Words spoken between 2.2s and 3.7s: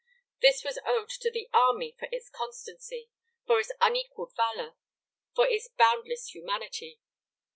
constancy, for